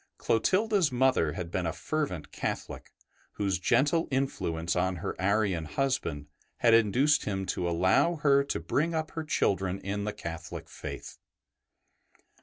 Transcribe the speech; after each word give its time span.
Clotilda's 0.17 0.91
mother 0.91 1.33
had 1.33 1.51
been 1.51 1.67
a 1.67 1.71
fervent 1.71 2.31
Catholic, 2.31 2.91
whose 3.33 3.59
gentle 3.59 4.07
influence 4.09 4.75
on 4.75 4.95
her 4.95 5.15
Arian 5.21 5.65
husband 5.65 6.25
had 6.57 6.73
induced 6.73 7.25
him 7.25 7.45
to 7.45 7.69
allow 7.69 8.15
her 8.15 8.43
to 8.45 8.59
bring 8.59 8.95
up 8.95 9.11
her 9.11 9.23
children 9.23 9.77
in 9.81 10.05
the 10.05 10.13
Catholic 10.13 10.67
faith. 10.67 11.19